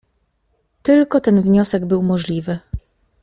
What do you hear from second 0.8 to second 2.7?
"Tylko ten wniosek był możliwy."